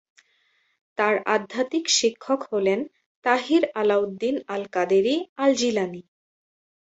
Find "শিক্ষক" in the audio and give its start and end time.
1.99-2.39